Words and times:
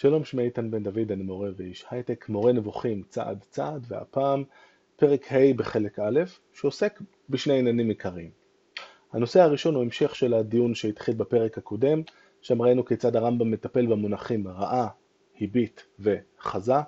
שלום, 0.00 0.24
שמי 0.24 0.42
איתן 0.42 0.70
בן 0.70 0.82
דוד, 0.82 1.12
אני 1.12 1.22
מורה 1.22 1.50
ואיש 1.56 1.84
הייטק, 1.90 2.28
מורה 2.28 2.52
נבוכים 2.52 3.02
צעד 3.08 3.44
צעד, 3.50 3.86
והפעם 3.88 4.44
פרק 4.96 5.32
ה' 5.32 5.54
בחלק 5.56 5.98
א', 5.98 6.20
שעוסק 6.52 7.00
בשני 7.28 7.58
עניינים 7.58 7.88
עיקריים. 7.88 8.30
הנושא 9.12 9.40
הראשון 9.40 9.74
הוא 9.74 9.82
המשך 9.82 10.14
של 10.14 10.34
הדיון 10.34 10.74
שהתחיל 10.74 11.14
בפרק 11.14 11.58
הקודם, 11.58 12.02
שם 12.42 12.62
ראינו 12.62 12.84
כיצד 12.84 13.16
הרמב"ם 13.16 13.50
מטפל 13.50 13.86
במונחים 13.86 14.48
רעה, 14.48 14.88
הביט 15.40 15.80
וחזה. 16.00 16.80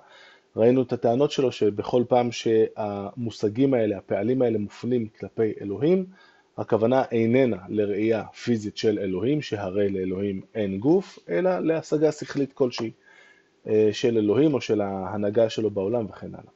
ראינו 0.55 0.81
את 0.81 0.93
הטענות 0.93 1.31
שלו 1.31 1.51
שבכל 1.51 2.03
פעם 2.09 2.31
שהמושגים 2.31 3.73
האלה, 3.73 3.97
הפעלים 3.97 4.41
האלה 4.41 4.57
מופנים 4.57 5.07
כלפי 5.07 5.53
אלוהים, 5.61 6.05
הכוונה 6.57 7.03
איננה 7.11 7.57
לראייה 7.69 8.23
פיזית 8.43 8.77
של 8.77 8.99
אלוהים, 8.99 9.41
שהרי 9.41 9.89
לאלוהים 9.89 10.41
אין 10.55 10.79
גוף, 10.79 11.19
אלא 11.29 11.59
להשגה 11.59 12.11
שכלית 12.11 12.53
כלשהי 12.53 12.91
של 13.91 14.17
אלוהים 14.17 14.53
או 14.53 14.61
של 14.61 14.81
ההנהגה 14.81 15.49
שלו 15.49 15.69
בעולם 15.69 16.05
וכן 16.09 16.27
הלאה. 16.27 16.51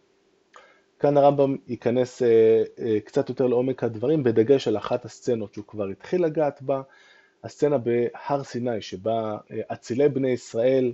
כאן 1.00 1.18
הרמב"ם 1.18 1.56
ייכנס 1.68 2.22
אה, 2.22 2.64
אה, 2.80 3.00
קצת 3.00 3.30
יותר 3.30 3.48
לעומק 3.48 3.84
הדברים, 3.84 4.24
בדגש 4.24 4.68
על 4.68 4.78
אחת 4.78 5.06
הסצנות 5.06 5.54
שהוא 5.54 5.66
כבר 5.68 5.88
התחיל 5.88 6.24
לגעת 6.26 6.62
בה, 6.62 6.82
הסצנה 7.44 7.78
בהר 7.78 8.44
סיני, 8.44 8.82
שבה 8.82 9.38
אצילי 9.74 10.10
בני 10.10 10.30
ישראל, 10.30 10.94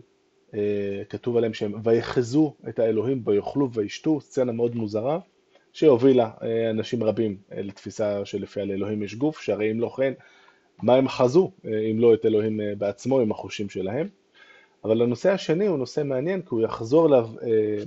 כתוב 1.09 1.37
עליהם 1.37 1.53
שהם 1.53 1.73
ויחזו 1.83 2.53
את 2.69 2.79
האלוהים 2.79 3.23
ויאכלו 3.25 3.71
וישתו, 3.73 4.21
סצנה 4.21 4.51
מאוד 4.51 4.75
מוזרה. 4.75 5.19
שהובילה 5.73 6.29
אה, 6.43 6.69
אנשים 6.69 7.03
רבים 7.03 7.37
אה, 7.51 7.61
לתפיסה 7.61 8.25
שלפיה 8.25 8.65
לאלוהים 8.65 9.03
יש 9.03 9.15
גוף, 9.15 9.41
שהרי 9.41 9.71
אם 9.71 9.79
לא 9.79 9.93
כן, 9.97 10.13
מה 10.83 10.95
הם 10.95 11.07
חזו 11.07 11.51
אה, 11.65 11.79
אם 11.91 11.99
לא 11.99 12.13
את 12.13 12.25
אלוהים 12.25 12.59
בעצמו 12.77 13.19
עם 13.19 13.31
החושים 13.31 13.69
שלהם. 13.69 14.07
אבל 14.83 15.01
הנושא 15.01 15.31
השני 15.31 15.67
הוא 15.67 15.77
נושא 15.77 16.03
מעניין, 16.03 16.41
כי 16.41 16.47
הוא 16.49 16.61
יחזור 16.61 17.07
אליו 17.07 17.29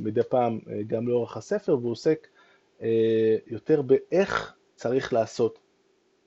מדי 0.00 0.22
פעם 0.22 0.58
גם 0.86 1.08
לאורך 1.08 1.36
הספר, 1.36 1.78
והוא 1.78 1.92
עוסק 1.92 2.26
יותר 3.46 3.82
באיך 3.82 4.54
צריך 4.76 5.12
לעשות 5.12 5.58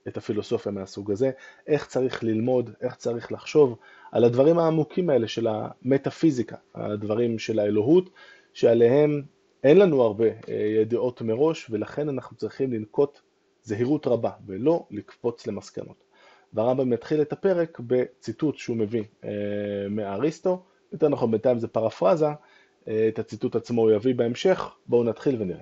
את 0.07 0.17
הפילוסופיה 0.17 0.71
מהסוג 0.71 1.11
הזה, 1.11 1.31
איך 1.67 1.87
צריך 1.87 2.23
ללמוד, 2.23 2.69
איך 2.81 2.95
צריך 2.95 3.31
לחשוב 3.31 3.77
על 4.11 4.23
הדברים 4.23 4.59
העמוקים 4.59 5.09
האלה 5.09 5.27
של 5.27 5.47
המטאפיזיקה, 5.47 6.55
הדברים 6.75 7.39
של 7.39 7.59
האלוהות, 7.59 8.09
שעליהם 8.53 9.21
אין 9.63 9.77
לנו 9.77 10.02
הרבה 10.02 10.25
אה, 10.25 10.53
ידיעות 10.81 11.21
מראש, 11.21 11.67
ולכן 11.69 12.09
אנחנו 12.09 12.37
צריכים 12.37 12.73
לנקוט 12.73 13.19
זהירות 13.63 14.07
רבה, 14.07 14.31
ולא 14.45 14.85
לקפוץ 14.91 15.47
למסקנות. 15.47 16.06
והרמב"ם 16.53 16.93
יתחיל 16.93 17.21
את 17.21 17.33
הפרק 17.33 17.79
בציטוט 17.79 18.57
שהוא 18.57 18.77
מביא 18.77 19.03
אה, 19.23 19.29
מאריסטו, 19.89 20.63
יותר 20.91 21.09
נכון 21.09 21.31
בינתיים 21.31 21.59
זה 21.59 21.67
פרפרזה, 21.67 22.27
אה, 22.87 23.07
את 23.07 23.19
הציטוט 23.19 23.55
עצמו 23.55 23.81
הוא 23.81 23.91
יביא 23.91 24.15
בהמשך, 24.15 24.69
בואו 24.87 25.03
נתחיל 25.03 25.41
ונראה. 25.41 25.61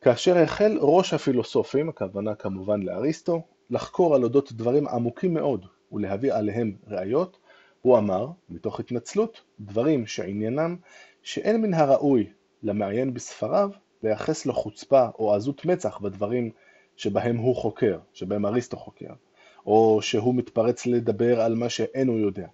כאשר 0.00 0.38
החל 0.38 0.78
ראש 0.80 1.14
הפילוסופים, 1.14 1.88
הכוונה 1.88 2.34
כמובן 2.34 2.82
לאריסטו, 2.82 3.42
לחקור 3.70 4.14
על 4.14 4.22
אודות 4.22 4.52
דברים 4.52 4.88
עמוקים 4.88 5.34
מאוד 5.34 5.66
ולהביא 5.92 6.32
עליהם 6.32 6.76
ראיות, 6.86 7.38
הוא 7.82 7.98
אמר, 7.98 8.26
מתוך 8.48 8.80
התנצלות, 8.80 9.40
דברים 9.60 10.06
שעניינם 10.06 10.76
שאין 11.22 11.62
מן 11.62 11.74
הראוי 11.74 12.32
למעיין 12.62 13.14
בספריו 13.14 13.70
לייחס 14.02 14.46
לו 14.46 14.52
חוצפה 14.52 15.08
או 15.18 15.34
עזות 15.34 15.64
מצח 15.64 15.98
בדברים 15.98 16.50
שבהם 17.00 17.36
הוא 17.36 17.56
חוקר, 17.56 17.98
שבהם 18.12 18.46
אריסטו 18.46 18.76
חוקר, 18.76 19.12
או 19.66 19.98
שהוא 20.02 20.34
מתפרץ 20.34 20.86
לדבר 20.86 21.40
על 21.40 21.54
מה 21.54 21.68
שאין 21.68 22.08
הוא 22.08 22.18
יודע, 22.18 22.46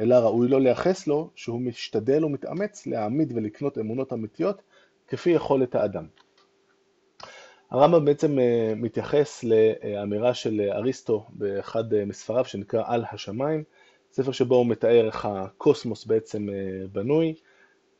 אלא 0.00 0.14
ראוי 0.14 0.48
לו 0.48 0.58
לייחס 0.58 1.06
לו 1.06 1.30
שהוא 1.34 1.60
משתדל 1.60 2.24
ומתאמץ 2.24 2.86
להעמיד 2.86 3.32
ולקנות 3.36 3.78
אמונות 3.78 4.12
אמיתיות 4.12 4.62
כפי 5.08 5.30
יכולת 5.30 5.74
האדם. 5.74 6.06
הרמב"ם 7.70 8.04
בעצם 8.04 8.38
אה, 8.38 8.72
מתייחס 8.76 9.44
לאמירה 9.44 10.34
של 10.34 10.60
אריסטו 10.72 11.26
באחד 11.28 11.94
אה, 11.94 12.04
מספריו 12.04 12.44
שנקרא 12.44 12.82
על 12.86 13.04
השמיים, 13.12 13.64
ספר 14.12 14.32
שבו 14.32 14.54
הוא 14.54 14.66
מתאר 14.66 15.06
איך 15.06 15.26
הקוסמוס 15.26 16.04
בעצם 16.04 16.48
אה, 16.48 16.86
בנוי, 16.92 17.34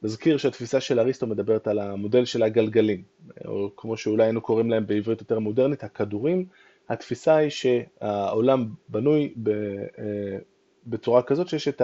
נזכיר 0.02 0.36
שהתפיסה 0.36 0.80
של 0.80 1.00
אריסטו 1.00 1.26
מדברת 1.26 1.68
על 1.68 1.78
המודל 1.78 2.24
של 2.24 2.42
הגלגלים, 2.42 3.02
או 3.44 3.70
כמו 3.76 3.96
שאולי 3.96 4.24
היינו 4.24 4.40
קוראים 4.40 4.70
להם 4.70 4.86
בעברית 4.86 5.20
יותר 5.20 5.38
מודרנית, 5.38 5.84
הכדורים. 5.84 6.46
התפיסה 6.88 7.36
היא 7.36 7.50
שהעולם 7.50 8.68
בנוי 8.88 9.34
אה, 9.48 10.38
בצורה 10.86 11.22
כזאת 11.22 11.48
שיש 11.48 11.68
את 11.68 11.82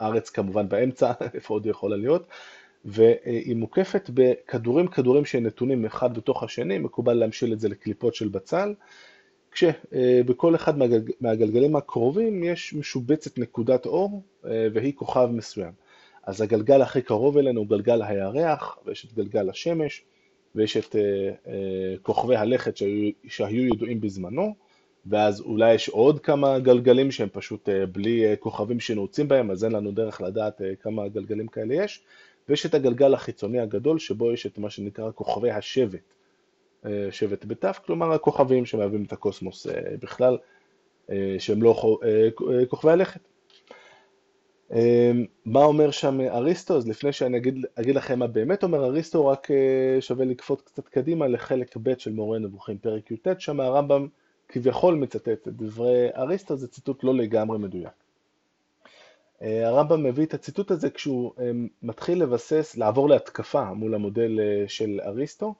הארץ 0.00 0.30
כמובן 0.30 0.68
באמצע, 0.68 1.12
איפה 1.34 1.54
עוד 1.54 1.66
יכולה 1.66 1.96
להיות, 1.96 2.26
והיא 2.84 3.56
מוקפת 3.56 4.10
בכדורים, 4.14 4.86
כדורים 4.86 5.24
שנתונים 5.24 5.84
אחד 5.84 6.16
בתוך 6.16 6.42
השני, 6.42 6.78
מקובל 6.78 7.14
להמשיל 7.14 7.52
את 7.52 7.60
זה 7.60 7.68
לקליפות 7.68 8.14
של 8.14 8.28
בצל, 8.28 8.74
כשבכל 9.50 10.54
אחד 10.54 10.74
מהגלגלים 11.20 11.76
הקרובים 11.76 12.44
יש 12.44 12.74
משובצת 12.74 13.38
נקודת 13.38 13.86
אור 13.86 14.22
אה, 14.46 14.68
והיא 14.72 14.92
כוכב 14.94 15.28
מסוים. 15.32 15.72
אז 16.26 16.40
הגלגל 16.40 16.82
הכי 16.82 17.02
קרוב 17.02 17.38
אלינו 17.38 17.60
הוא 17.60 17.68
גלגל 17.68 18.02
הירח, 18.02 18.78
ויש 18.86 19.04
את 19.04 19.12
גלגל 19.12 19.50
השמש, 19.50 20.04
ויש 20.54 20.76
את 20.76 20.92
uh, 20.92 20.96
uh, 21.46 21.48
כוכבי 22.02 22.36
הלכת 22.36 22.76
שהיו, 22.76 23.10
שהיו 23.28 23.74
ידועים 23.74 24.00
בזמנו, 24.00 24.54
ואז 25.06 25.40
אולי 25.40 25.74
יש 25.74 25.88
עוד 25.88 26.20
כמה 26.20 26.58
גלגלים 26.58 27.10
שהם 27.10 27.28
פשוט 27.32 27.68
uh, 27.68 27.72
בלי 27.92 28.34
uh, 28.34 28.36
כוכבים 28.36 28.80
שנעוצים 28.80 29.28
בהם, 29.28 29.50
אז 29.50 29.64
אין 29.64 29.72
לנו 29.72 29.92
דרך 29.92 30.20
לדעת 30.20 30.60
uh, 30.60 30.64
כמה 30.82 31.08
גלגלים 31.08 31.48
כאלה 31.48 31.74
יש, 31.74 32.02
ויש 32.48 32.66
את 32.66 32.74
הגלגל 32.74 33.14
החיצוני 33.14 33.60
הגדול, 33.60 33.98
שבו 33.98 34.32
יש 34.32 34.46
את 34.46 34.58
מה 34.58 34.70
שנקרא 34.70 35.10
כוכבי 35.14 35.50
השבט, 35.50 36.14
uh, 36.84 36.86
שבט 37.10 37.44
בת', 37.44 37.64
כלומר 37.86 38.12
הכוכבים 38.12 38.66
שמהווים 38.66 39.04
את 39.04 39.12
הקוסמוס 39.12 39.66
uh, 39.66 39.70
בכלל, 40.00 40.38
uh, 41.06 41.12
שהם 41.38 41.62
לא 41.62 41.98
uh, 42.02 42.66
כוכבי 42.68 42.92
הלכת. 42.92 43.20
אמ, 44.72 45.24
מה 45.44 45.64
אומר 45.64 45.90
שם 45.90 46.20
אריסטו? 46.20 46.76
אז 46.76 46.88
לפני 46.88 47.12
שאני 47.12 47.36
אגיד, 47.36 47.66
אגיד 47.74 47.94
לכם 47.94 48.18
מה 48.18 48.26
באמת 48.26 48.62
אומר 48.62 48.84
אריסטו, 48.84 49.26
רק 49.26 49.50
אה, 49.50 50.00
שווה 50.00 50.24
לקפוץ 50.24 50.62
קצת 50.62 50.88
קדימה 50.88 51.28
לחלק 51.28 51.76
ב' 51.82 51.98
של 51.98 52.12
מורה 52.12 52.38
נבוכים, 52.38 52.78
פרק 52.78 53.10
י"ט, 53.10 53.28
שם 53.38 53.60
הרמב"ם 53.60 54.08
כביכול 54.48 54.94
מצטט 54.94 55.28
את 55.28 55.48
דברי 55.48 56.08
אריסטו, 56.16 56.56
זה 56.56 56.68
ציטוט 56.68 57.04
לא 57.04 57.14
לגמרי 57.14 57.58
מדויק. 57.58 57.92
אה, 59.42 59.68
הרמב"ם 59.68 60.02
מביא 60.02 60.26
את 60.26 60.34
הציטוט 60.34 60.70
הזה 60.70 60.90
כשהוא 60.90 61.32
אה, 61.40 61.50
מתחיל 61.82 62.22
לבסס, 62.22 62.76
לעבור 62.76 63.08
להתקפה 63.08 63.72
מול 63.72 63.94
המודל 63.94 64.40
של 64.68 65.00
אריסטו. 65.04 65.54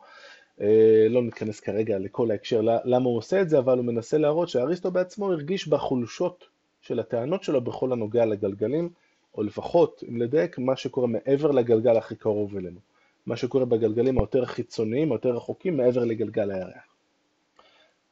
לא 1.10 1.22
ניכנס 1.22 1.60
כרגע 1.60 1.98
לכל 1.98 2.30
ההקשר 2.30 2.60
למה 2.84 3.08
הוא 3.08 3.16
עושה 3.18 3.40
את 3.40 3.48
זה, 3.48 3.58
אבל 3.58 3.78
הוא 3.78 3.84
מנסה 3.84 4.18
להראות 4.18 4.48
שאריסטו 4.48 4.90
בעצמו 4.90 5.32
הרגיש 5.32 5.68
בחולשות 5.68 6.44
של 6.86 7.00
הטענות 7.00 7.42
שלו 7.42 7.60
בכל 7.60 7.92
הנוגע 7.92 8.24
לגלגלים, 8.26 8.88
או 9.34 9.42
לפחות, 9.42 10.04
אם 10.08 10.16
לדייק, 10.16 10.58
מה 10.58 10.76
שקורה 10.76 11.06
מעבר 11.06 11.50
לגלגל 11.50 11.96
הכי 11.96 12.16
קרוב 12.16 12.56
אלינו. 12.56 12.80
מה 13.26 13.36
שקורה 13.36 13.64
בגלגלים 13.64 14.18
היותר 14.18 14.44
חיצוניים, 14.44 15.12
היותר 15.12 15.30
רחוקים, 15.30 15.76
מעבר 15.76 16.04
לגלגל 16.04 16.50
הירח. 16.50 16.94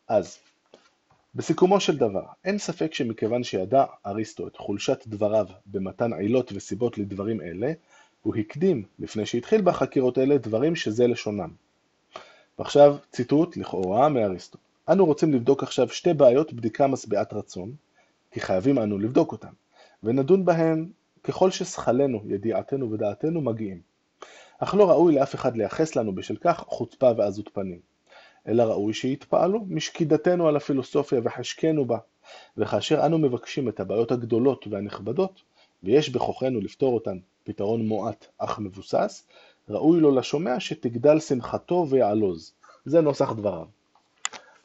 אז, 0.08 0.38
בסיכומו 1.34 1.80
של 1.80 1.98
דבר, 1.98 2.24
אין 2.44 2.58
ספק 2.58 2.94
שמכיוון 2.94 3.42
שידע 3.44 3.84
אריסטו 4.06 4.46
את 4.46 4.56
חולשת 4.56 5.04
דבריו 5.06 5.46
במתן 5.66 6.12
עילות 6.12 6.52
וסיבות 6.54 6.98
לדברים 6.98 7.40
אלה, 7.40 7.72
הוא 8.22 8.36
הקדים, 8.36 8.82
לפני 8.98 9.26
שהתחיל 9.26 9.60
בחקירות 9.60 10.18
אלה, 10.18 10.38
דברים 10.38 10.76
שזה 10.76 11.06
לשונם. 11.06 11.50
ועכשיו 12.58 12.96
ציטוט 13.10 13.56
לכאורה 13.56 14.08
מאריסטו. 14.08 14.58
אנו 14.88 15.06
רוצים 15.06 15.32
לבדוק 15.32 15.62
עכשיו 15.62 15.88
שתי 15.88 16.14
בעיות 16.14 16.52
בדיקה 16.52 16.86
משביעת 16.86 17.32
רצון, 17.32 17.74
כי 18.32 18.40
חייבים 18.40 18.78
אנו 18.78 18.98
לבדוק 18.98 19.32
אותם, 19.32 19.52
ונדון 20.02 20.44
בהם 20.44 20.88
ככל 21.22 21.50
ששכלנו, 21.50 22.22
ידיעתנו 22.26 22.90
ודעתנו 22.90 23.40
מגיעים. 23.40 23.80
אך 24.58 24.74
לא 24.74 24.90
ראוי 24.90 25.14
לאף 25.14 25.34
אחד 25.34 25.56
לייחס 25.56 25.96
לנו 25.96 26.14
בשל 26.14 26.36
כך 26.36 26.64
חוצפה 26.66 27.10
ועזות 27.16 27.48
פנים. 27.52 27.78
אלא 28.48 28.62
ראוי 28.62 28.94
שיתפעלו 28.94 29.64
משקידתנו 29.68 30.48
על 30.48 30.56
הפילוסופיה 30.56 31.20
וחשקנו 31.24 31.84
בה, 31.84 31.98
וכאשר 32.56 33.06
אנו 33.06 33.18
מבקשים 33.18 33.68
את 33.68 33.80
הבעיות 33.80 34.12
הגדולות 34.12 34.66
והנכבדות, 34.70 35.42
ויש 35.82 36.10
בכוחנו 36.10 36.60
לפתור 36.60 36.94
אותן 36.94 37.18
פתרון 37.44 37.86
מועט 37.86 38.26
אך 38.38 38.58
מבוסס, 38.58 39.26
ראוי 39.68 40.00
לו 40.00 40.14
לשומע 40.14 40.60
שתגדל 40.60 41.20
שמחתו 41.20 41.86
ויעלוז. 41.90 42.52
זה 42.84 43.00
נוסח 43.00 43.32
דבריו. 43.32 43.66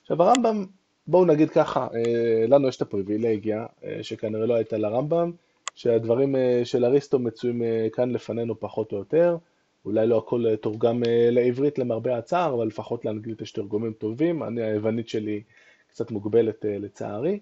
עכשיו 0.01 0.23
הרמב"ם, 0.23 0.65
בואו 1.07 1.25
נגיד 1.25 1.50
ככה, 1.50 1.88
אה, 1.95 2.45
לנו 2.48 2.68
יש 2.68 2.77
את 2.77 2.81
הפריבילגיה, 2.81 3.65
אה, 3.83 4.00
שכנראה 4.01 4.45
לא 4.45 4.54
הייתה 4.54 4.77
לרמב"ם, 4.77 5.31
שהדברים 5.75 6.36
אה, 6.36 6.62
של 6.63 6.86
אריסטו 6.86 7.19
מצויים 7.19 7.62
כאן 7.94 8.12
לפנינו 8.12 8.59
פחות 8.59 8.92
או 8.92 8.98
יותר, 8.98 9.38
אולי 9.86 10.07
לא 10.07 10.18
הכל 10.18 10.56
תורגם 10.56 11.04
לעברית 11.31 11.80
למרבה 11.80 12.18
הצער, 12.18 12.54
אבל 12.54 12.68
לפחות 12.68 13.06
לאנגלית 13.06 13.42
יש 13.42 13.51
תרגומים 13.51 13.94
טובים, 13.94 14.44
אני 14.44 14.62
היוונית 14.62 15.09
שלי 15.09 15.42
קצת 15.89 16.12
מוגבלת 16.12 16.65
לצערי, 16.69 17.39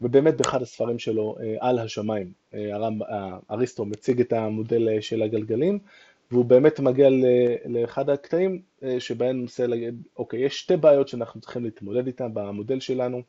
ובאמת 0.00 0.36
באחד 0.36 0.62
הספרים 0.62 0.98
שלו, 0.98 1.36
על 1.60 1.78
השמיים, 1.78 2.32
אריסטו 3.50 3.84
מציג 3.84 4.20
את 4.20 4.32
המודל 4.32 5.00
של 5.00 5.22
הגלגלים, 5.22 5.78
והוא 6.30 6.44
באמת 6.44 6.80
מגיע 6.80 7.08
לאחד 7.66 8.10
הקטעים 8.10 8.62
שבהם 8.98 9.40
ננסה 9.40 9.66
להגיד, 9.66 10.02
אוקיי, 10.16 10.40
יש 10.40 10.60
שתי 10.60 10.76
בעיות 10.76 11.08
שאנחנו 11.08 11.40
צריכים 11.40 11.64
להתמודד 11.64 12.06
איתן 12.06 12.34
במודל 12.34 12.80
שלנו. 12.80 13.22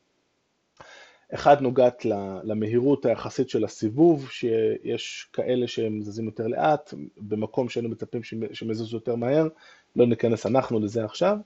אחד 1.33 1.61
נוגעת 1.61 2.05
למהירות 2.43 3.05
היחסית 3.05 3.49
של 3.49 3.63
הסיבוב, 3.63 4.29
שיש 4.31 5.29
כאלה 5.33 5.67
שהם 5.67 6.01
זזים 6.01 6.25
יותר 6.25 6.47
לאט, 6.47 6.93
במקום 7.17 7.69
שהיינו 7.69 7.89
מצפים 7.89 8.23
שהם 8.23 8.71
יזוזו 8.71 8.97
יותר 8.97 9.15
מהר, 9.15 9.47
לא 9.95 10.07
ניכנס 10.07 10.45
אנחנו 10.45 10.79
לזה 10.79 11.05
עכשיו. 11.05 11.37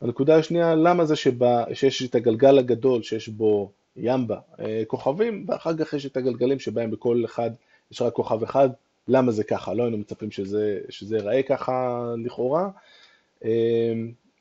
הנקודה 0.00 0.36
השנייה, 0.36 0.74
למה 0.74 1.04
זה 1.04 1.16
שבה, 1.16 1.64
שיש 1.74 2.02
את 2.02 2.14
הגלגל 2.14 2.58
הגדול 2.58 3.02
שיש 3.02 3.28
בו 3.28 3.72
ימבה 3.96 4.38
כוכבים, 4.86 5.44
ואחר 5.48 5.76
כך 5.76 5.92
יש 5.92 6.06
את 6.06 6.16
הגלגלים 6.16 6.58
שבהם 6.58 6.90
בכל 6.90 7.22
אחד 7.24 7.50
יש 7.90 8.02
רק 8.02 8.12
כוכב 8.12 8.42
אחד, 8.42 8.68
למה 9.08 9.32
זה 9.32 9.44
ככה? 9.44 9.74
לא 9.74 9.82
היינו 9.82 9.98
מצפים 9.98 10.30
שזה 10.30 11.16
ייראה 11.16 11.42
ככה 11.42 12.04
לכאורה. 12.24 12.68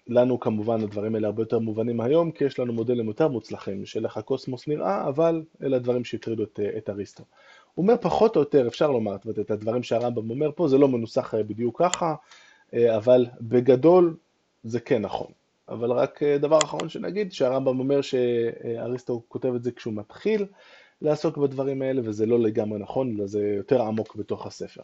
לנו 0.07 0.39
כמובן 0.39 0.81
הדברים 0.81 1.15
האלה 1.15 1.27
הרבה 1.27 1.41
יותר 1.41 1.59
מובנים 1.59 2.01
היום, 2.01 2.31
כי 2.31 2.43
יש 2.45 2.59
לנו 2.59 2.73
מודלים 2.73 3.07
יותר 3.07 3.27
מוצלחים 3.27 3.85
של 3.85 4.05
איך 4.05 4.17
הקוסמוס 4.17 4.67
נראה, 4.67 5.07
אבל 5.07 5.43
אלה 5.63 5.75
הדברים 5.75 6.03
שהטרידו 6.03 6.43
את, 6.43 6.59
את 6.77 6.89
אריסטו. 6.89 7.23
הוא 7.73 7.83
אומר 7.83 7.95
פחות 8.01 8.35
או 8.35 8.41
יותר, 8.41 8.67
אפשר 8.67 8.91
לומר, 8.91 9.15
את 9.41 9.51
הדברים 9.51 9.83
שהרמב"ם 9.83 10.29
אומר 10.29 10.51
פה, 10.55 10.67
זה 10.67 10.77
לא 10.77 10.87
מנוסח 10.87 11.33
בדיוק 11.35 11.81
ככה, 11.81 12.15
אבל 12.73 13.25
בגדול 13.41 14.15
זה 14.63 14.79
כן 14.79 15.01
נכון. 15.01 15.27
אבל 15.69 15.91
רק 15.91 16.23
דבר 16.23 16.59
אחרון 16.63 16.89
שנגיד, 16.89 17.31
שהרמב"ם 17.31 17.79
אומר 17.79 18.01
שאריסטו 18.01 19.21
כותב 19.27 19.55
את 19.55 19.63
זה 19.63 19.71
כשהוא 19.71 19.93
מתחיל 19.93 20.45
לעסוק 21.01 21.37
בדברים 21.37 21.81
האלה, 21.81 22.01
וזה 22.03 22.25
לא 22.25 22.39
לגמרי 22.39 22.79
נכון, 22.79 23.15
אלא 23.15 23.27
זה 23.27 23.53
יותר 23.57 23.81
עמוק 23.81 24.15
בתוך 24.15 24.47
הספר. 24.47 24.81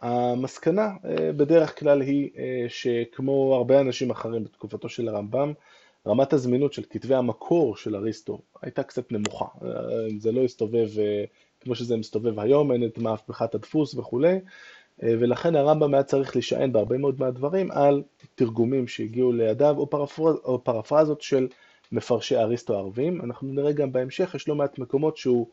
המסקנה 0.00 0.90
אה, 1.04 1.32
בדרך 1.32 1.78
כלל 1.78 2.00
היא 2.00 2.30
אה, 2.38 2.64
שכמו 2.68 3.54
הרבה 3.54 3.80
אנשים 3.80 4.10
אחרים 4.10 4.44
בתקופתו 4.44 4.88
של 4.88 5.08
הרמב"ם, 5.08 5.52
רמת 6.06 6.32
הזמינות 6.32 6.72
של 6.72 6.82
כתבי 6.90 7.14
המקור 7.14 7.76
של 7.76 7.96
אריסטו 7.96 8.38
הייתה 8.62 8.82
קצת 8.82 9.12
נמוכה. 9.12 9.44
אה, 9.64 9.70
זה 10.18 10.32
לא 10.32 10.44
הסתובב 10.44 10.88
כמו 11.60 11.74
שזה 11.74 11.96
מסתובב 11.96 12.40
היום, 12.40 12.72
אין 12.72 12.84
את 12.84 12.98
מהפכת 12.98 13.54
הדפוס 13.54 13.94
וכולי, 13.94 14.38
ולכן 15.02 15.56
הרמב"ם 15.56 15.94
היה 15.94 16.02
צריך 16.02 16.36
להישען 16.36 16.72
בהרבה 16.72 16.98
מאוד 16.98 17.20
מהדברים 17.20 17.70
על 17.70 18.02
תרגומים 18.34 18.88
שהגיעו 18.88 19.32
לידיו 19.32 19.74
או, 19.78 19.90
פרפרז, 19.90 20.36
או 20.44 20.64
פרפרזות 20.64 21.22
של 21.22 21.48
מפרשי 21.92 22.36
אריסטו 22.36 22.74
הערבים. 22.74 23.20
אנחנו 23.20 23.52
נראה 23.52 23.72
גם 23.72 23.92
בהמשך, 23.92 24.34
יש 24.34 24.48
לא 24.48 24.54
מעט 24.54 24.78
מקומות 24.78 25.16
שהוא 25.16 25.46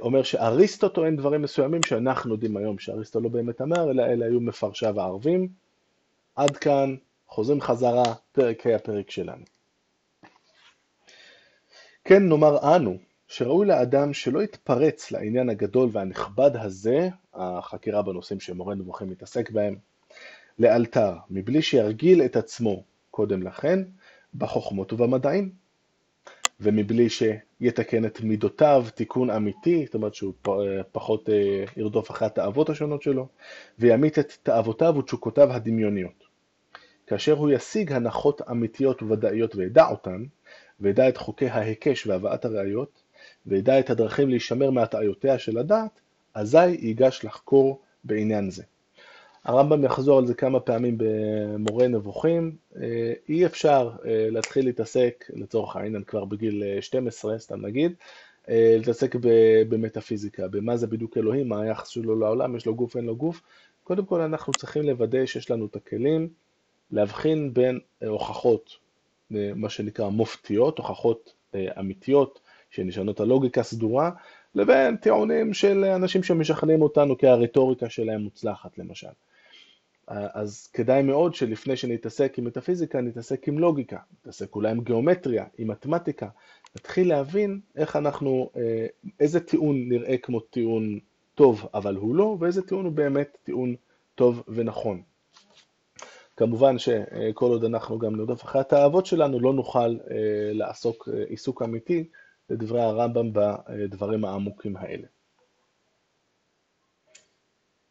אומר 0.00 0.22
שאריסטו 0.22 0.88
טוען 0.88 1.16
דברים 1.16 1.42
מסוימים 1.42 1.80
שאנחנו 1.86 2.32
יודעים 2.34 2.56
היום 2.56 2.78
שאריסטו 2.78 3.20
לא 3.20 3.28
באמת 3.28 3.60
אמר, 3.60 3.90
אלא 3.90 4.02
אלה 4.02 4.26
היו 4.26 4.40
מפרשיו 4.40 5.00
הערבים. 5.00 5.48
עד 6.36 6.56
כאן, 6.56 6.94
חוזרים 7.28 7.60
חזרה, 7.60 8.14
פרק 8.32 8.66
ה' 8.66 8.76
הפרק 8.76 9.10
שלנו. 9.10 9.44
כן 12.04 12.28
נאמר 12.28 12.76
אנו, 12.76 12.98
שראוי 13.28 13.66
לאדם 13.66 14.12
שלא 14.12 14.42
יתפרץ 14.42 15.10
לעניין 15.10 15.50
הגדול 15.50 15.88
והנכבד 15.92 16.56
הזה, 16.56 17.08
החקירה 17.34 18.02
בנושאים 18.02 18.40
שמורה 18.40 18.74
נבוכים 18.74 19.10
מתעסק 19.10 19.50
בהם, 19.50 19.76
לאלתר, 20.58 21.14
מבלי 21.30 21.62
שירגיל 21.62 22.22
את 22.22 22.36
עצמו 22.36 22.84
קודם 23.10 23.42
לכן, 23.42 23.78
בחוכמות 24.34 24.92
ובמדעים, 24.92 25.63
ומבלי 26.60 27.08
שיתקן 27.10 28.04
את 28.04 28.20
מידותיו 28.20 28.86
תיקון 28.94 29.30
אמיתי, 29.30 29.84
זאת 29.86 29.94
אומרת 29.94 30.14
שהוא 30.14 30.32
פחות 30.92 31.30
אה, 31.30 31.64
ירדוף 31.76 32.10
אחרי 32.10 32.26
התאוות 32.26 32.70
השונות 32.70 33.02
שלו, 33.02 33.28
וימית 33.78 34.18
את 34.18 34.32
תאוותיו 34.42 34.94
ותשוקותיו 34.98 35.52
הדמיוניות. 35.52 36.24
כאשר 37.06 37.32
הוא 37.32 37.50
ישיג 37.50 37.92
הנחות 37.92 38.40
אמיתיות 38.50 39.02
וודאיות 39.02 39.56
וידע 39.56 39.88
אותן, 39.90 40.24
וידע 40.80 41.08
את 41.08 41.16
חוקי 41.16 41.48
ההיקש 41.48 42.06
והבאת 42.06 42.44
הראיות, 42.44 43.02
וידע 43.46 43.80
את 43.80 43.90
הדרכים 43.90 44.28
להישמר 44.28 44.70
מהטעיותיה 44.70 45.38
של 45.38 45.58
הדעת, 45.58 46.00
אזי 46.34 46.66
ייגש 46.66 47.24
לחקור 47.24 47.82
בעניין 48.04 48.50
זה. 48.50 48.62
הרמב"ם 49.44 49.84
יחזור 49.84 50.18
על 50.18 50.26
זה 50.26 50.34
כמה 50.34 50.60
פעמים 50.60 50.98
במורה 50.98 51.88
נבוכים. 51.88 52.56
אה, 52.76 53.12
אי 53.28 53.46
אפשר 53.46 53.90
אה, 54.06 54.26
להתחיל 54.30 54.64
להתעסק, 54.64 55.30
לצורך 55.34 55.76
העניין 55.76 56.04
כבר 56.04 56.24
בגיל 56.24 56.80
12, 56.80 57.32
אה, 57.32 57.38
סתם 57.38 57.66
נגיד, 57.66 57.92
להתעסק 58.48 59.14
במטאפיזיקה, 59.68 60.48
במה 60.48 60.76
זה 60.76 60.86
בדיוק 60.86 61.16
אלוהים, 61.16 61.48
מה 61.48 61.60
היחס 61.60 61.88
שלו 61.88 62.18
לעולם, 62.18 62.56
יש 62.56 62.66
לו 62.66 62.74
גוף, 62.74 62.96
אין 62.96 63.04
לו 63.04 63.16
גוף. 63.16 63.42
קודם 63.84 64.04
כל 64.04 64.20
אנחנו 64.20 64.52
צריכים 64.52 64.82
לוודא 64.82 65.26
שיש 65.26 65.50
לנו 65.50 65.66
את 65.66 65.76
הכלים 65.76 66.28
להבחין 66.90 67.54
בין 67.54 67.80
הוכחות, 68.06 68.70
מה 69.30 69.70
שנקרא 69.70 70.08
מופתיות, 70.08 70.78
הוכחות 70.78 71.34
אמיתיות 71.78 72.40
שנשענות 72.70 73.20
על 73.20 73.28
לוגיקה 73.28 73.62
סדורה, 73.62 74.10
לבין 74.54 74.96
טיעונים 74.96 75.54
של 75.54 75.84
אנשים 75.84 76.22
שמשכנעים 76.22 76.82
אותנו 76.82 77.18
כי 77.18 77.26
הרטוריקה 77.26 77.90
שלהם 77.90 78.20
מוצלחת 78.20 78.78
למשל. 78.78 79.08
אז 80.08 80.66
כדאי 80.72 81.02
מאוד 81.02 81.34
שלפני 81.34 81.76
שנתעסק 81.76 82.38
עם 82.38 82.44
מטאפיזיקה, 82.44 83.00
נתעסק 83.00 83.48
עם 83.48 83.58
לוגיקה, 83.58 83.98
נתעסק 84.20 84.54
אולי 84.54 84.70
עם 84.70 84.80
גיאומטריה, 84.80 85.44
עם 85.58 85.70
מתמטיקה, 85.70 86.28
נתחיל 86.76 87.08
להבין 87.08 87.60
איך 87.76 87.96
אנחנו, 87.96 88.50
אה, 88.56 88.86
איזה 89.20 89.40
טיעון 89.40 89.88
נראה 89.88 90.18
כמו 90.18 90.40
טיעון 90.40 90.98
טוב 91.34 91.68
אבל 91.74 91.96
הוא 91.96 92.14
לא, 92.14 92.36
ואיזה 92.40 92.62
טיעון 92.62 92.84
הוא 92.84 92.92
באמת 92.92 93.36
טיעון 93.42 93.74
טוב 94.14 94.42
ונכון. 94.48 95.02
כמובן 96.36 96.78
שכל 96.78 97.50
עוד 97.50 97.64
אנחנו 97.64 97.98
גם 97.98 98.16
נרדוף 98.16 98.44
אחרי 98.44 98.60
התאוות 98.60 99.06
שלנו, 99.06 99.40
לא 99.40 99.52
נוכל 99.52 99.96
אה, 100.10 100.52
לעסוק 100.52 101.08
אה, 101.12 101.24
עיסוק 101.24 101.62
אמיתי 101.62 102.04
לדברי 102.50 102.82
הרמב"ם 102.82 103.30
בדברים 103.32 104.24
העמוקים 104.24 104.76
האלה. 104.76 105.06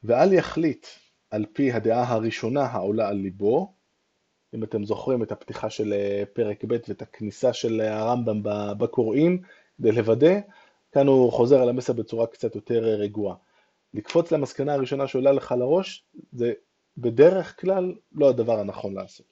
ואל 0.03 0.33
יחליט 0.33 0.87
על 1.33 1.45
פי 1.53 1.71
הדעה 1.71 2.13
הראשונה 2.13 2.65
העולה 2.65 3.07
על 3.09 3.15
ליבו, 3.15 3.73
אם 4.55 4.63
אתם 4.63 4.85
זוכרים 4.85 5.23
את 5.23 5.31
הפתיחה 5.31 5.69
של 5.69 5.93
אה, 5.93 6.23
פרק 6.33 6.63
ב' 6.67 6.71
ואת 6.87 7.01
הכניסה 7.01 7.53
של 7.53 7.81
הרמב"ם 7.81 8.41
בקוראים, 8.77 9.41
כדי 9.77 9.91
לוודא, 9.91 10.39
כאן 10.91 11.07
הוא 11.07 11.31
חוזר 11.31 11.61
על 11.61 11.69
המסר 11.69 11.93
בצורה 11.93 12.27
קצת 12.27 12.55
יותר 12.55 12.87
אה, 12.87 12.95
רגועה. 12.95 13.35
לקפוץ 13.93 14.31
למסקנה 14.31 14.73
הראשונה 14.73 15.07
שעולה 15.07 15.31
לך 15.31 15.55
לראש, 15.59 16.05
זה 16.33 16.53
בדרך 16.97 17.61
כלל 17.61 17.95
לא 18.11 18.29
הדבר 18.29 18.59
הנכון 18.59 18.93
לעשות. 18.93 19.25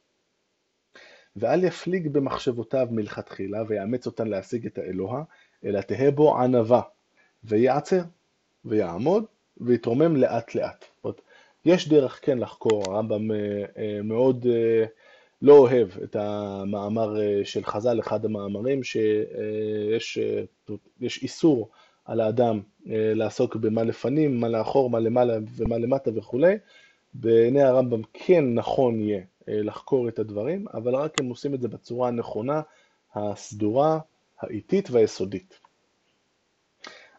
ואל 1.35 1.63
יפליג 1.63 2.07
במחשבותיו 2.07 2.87
מלכתחילה 2.91 3.63
ויאמץ 3.67 4.05
אותן 4.05 4.27
להשיג 4.27 4.65
את 4.65 4.77
האלוה, 4.77 5.23
אלא 5.65 5.81
תהא 5.81 6.09
בו 6.09 6.37
ענווה, 6.37 6.81
ויעצר, 7.43 8.01
ויעמוד, 8.65 9.25
ויתרומם 9.57 10.15
לאט 10.15 10.55
לאט. 10.55 10.90
יש 11.65 11.87
דרך 11.87 12.19
כן 12.21 12.37
לחקור, 12.37 12.83
הרמב"ם 12.87 13.31
אה, 13.31 13.37
אה, 13.77 13.99
מאוד 14.03 14.45
אה, 14.49 14.85
לא 15.41 15.57
אוהב 15.57 15.89
את 16.03 16.15
המאמר 16.15 17.15
של 17.43 17.63
חז"ל, 17.63 17.99
אחד 17.99 18.25
המאמרים 18.25 18.83
שיש 18.83 20.19
יש 21.01 21.23
איסור 21.23 21.69
על 22.05 22.21
האדם 22.21 22.61
לעסוק 22.85 23.55
במה 23.55 23.83
לפנים, 23.83 24.39
מה 24.39 24.47
לאחור, 24.47 24.89
מה 24.89 24.99
למעלה 24.99 25.37
ומה 25.55 25.77
למטה 25.77 26.11
וכולי. 26.15 26.55
בעיני 27.13 27.61
הרמב"ם 27.61 28.01
כן 28.13 28.53
נכון 28.53 28.99
יהיה 28.99 29.21
לחקור 29.47 30.07
את 30.07 30.19
הדברים, 30.19 30.65
אבל 30.73 30.95
רק 30.95 31.19
הם 31.19 31.29
עושים 31.29 31.53
את 31.53 31.61
זה 31.61 31.67
בצורה 31.67 32.07
הנכונה, 32.07 32.61
הסדורה, 33.15 33.99
האיטית 34.39 34.91
והיסודית. 34.91 35.59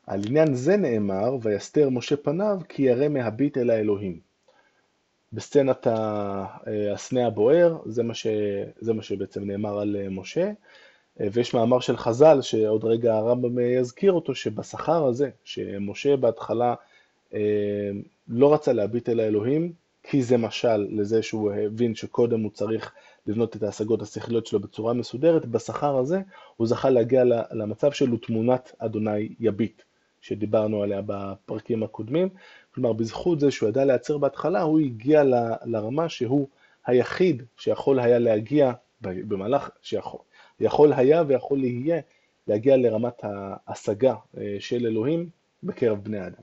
על 0.06 0.22
עניין 0.28 0.54
זה 0.54 0.76
נאמר, 0.76 1.36
ויסתר 1.42 1.90
משה 1.90 2.16
פניו, 2.16 2.58
כי 2.68 2.82
ירא 2.82 3.08
מהביט 3.08 3.58
אל 3.58 3.70
האלוהים. 3.70 4.31
בסצנת 5.32 5.86
אה, 5.86 6.46
הסנה 6.92 7.26
הבוער, 7.26 7.78
זה 7.86 8.02
מה, 8.02 8.14
ש, 8.14 8.26
זה 8.80 8.92
מה 8.92 9.02
שבעצם 9.02 9.44
נאמר 9.44 9.78
על 9.78 9.96
אה, 9.96 10.08
משה, 10.10 10.50
אה, 11.20 11.26
ויש 11.32 11.54
מאמר 11.54 11.80
של 11.80 11.96
חז"ל, 11.96 12.42
שעוד 12.42 12.84
רגע 12.84 13.14
הרמב"ם 13.14 13.58
יזכיר 13.58 14.12
אותו, 14.12 14.34
שבשכר 14.34 15.04
הזה, 15.04 15.30
שמשה 15.44 16.16
בהתחלה 16.16 16.74
לא 18.28 18.54
רצה 18.54 18.72
להביט 18.72 19.08
אל 19.08 19.20
האלוהים, 19.20 19.72
כי 20.02 20.22
זה 20.22 20.36
משל 20.36 20.86
לזה 20.90 21.22
שהוא 21.22 21.52
הבין 21.52 21.94
שקודם 21.94 22.40
הוא 22.40 22.50
צריך 22.50 22.92
לבנות 23.26 23.56
את 23.56 23.62
ההשגות 23.62 24.02
השכליות 24.02 24.46
שלו 24.46 24.60
בצורה 24.60 24.92
מסודרת, 24.92 25.46
בשכר 25.46 25.96
הזה 25.96 26.20
הוא 26.56 26.66
זכה 26.66 26.90
להגיע 26.90 27.24
למצב 27.52 27.92
שלו 27.92 28.16
תמונת 28.16 28.72
אדוני 28.78 29.28
יביט, 29.40 29.82
שדיברנו 30.20 30.82
עליה 30.82 31.00
בפרקים 31.06 31.82
הקודמים, 31.82 32.28
כלומר, 32.74 32.92
בזכות 32.92 33.40
זה 33.40 33.50
שהוא 33.50 33.68
ידע 33.68 33.84
להיעצר 33.84 34.18
בהתחלה, 34.18 34.62
הוא 34.62 34.80
הגיע 34.80 35.24
ל, 35.24 35.34
לרמה 35.64 36.08
שהוא 36.08 36.48
היחיד 36.86 37.42
שיכול 37.56 38.00
היה 38.00 38.18
להגיע 38.18 38.72
במהלך, 39.00 39.70
שיכול 39.82 40.20
יכול 40.60 40.92
היה 40.92 41.22
ויכול 41.26 41.60
לההיה 41.60 42.00
להגיע 42.46 42.76
לרמת 42.76 43.24
ההשגה 43.24 44.14
של 44.58 44.86
אלוהים 44.86 45.28
בקרב 45.62 45.98
בני 46.04 46.18
האדם. 46.18 46.42